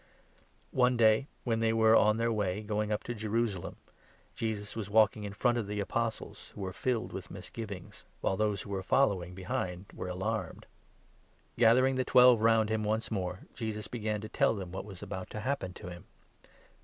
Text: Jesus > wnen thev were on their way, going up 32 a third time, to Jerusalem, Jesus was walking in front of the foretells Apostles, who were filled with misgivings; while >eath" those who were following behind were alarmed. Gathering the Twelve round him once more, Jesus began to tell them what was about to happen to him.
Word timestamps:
Jesus 0.33 0.73
> 0.73 0.75
wnen 1.47 1.59
thev 1.59 1.75
were 1.75 1.95
on 1.95 2.17
their 2.17 2.31
way, 2.31 2.63
going 2.63 2.91
up 2.91 3.03
32 3.03 3.03
a 3.03 3.05
third 3.05 3.11
time, 3.11 3.15
to 3.15 3.21
Jerusalem, 3.53 3.75
Jesus 4.33 4.75
was 4.75 4.89
walking 4.89 5.25
in 5.25 5.33
front 5.33 5.59
of 5.59 5.67
the 5.67 5.75
foretells 5.75 5.89
Apostles, 5.91 6.51
who 6.55 6.61
were 6.61 6.73
filled 6.73 7.13
with 7.13 7.29
misgivings; 7.29 8.03
while 8.19 8.33
>eath" 8.33 8.39
those 8.39 8.61
who 8.63 8.71
were 8.71 8.81
following 8.81 9.35
behind 9.35 9.85
were 9.93 10.07
alarmed. 10.09 10.65
Gathering 11.55 11.97
the 11.97 12.03
Twelve 12.03 12.41
round 12.41 12.71
him 12.71 12.83
once 12.83 13.11
more, 13.11 13.41
Jesus 13.53 13.87
began 13.87 14.21
to 14.21 14.27
tell 14.27 14.55
them 14.55 14.71
what 14.71 14.85
was 14.85 15.03
about 15.03 15.29
to 15.29 15.39
happen 15.41 15.71
to 15.75 15.89
him. 15.89 16.05